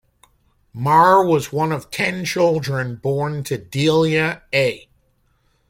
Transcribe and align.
Maher 0.73 1.23
was 1.23 1.53
one 1.53 1.71
of 1.71 1.91
ten 1.91 2.25
children 2.25 2.95
born 2.95 3.43
to 3.43 3.59
Delia 3.59 4.41
A. 4.51 4.89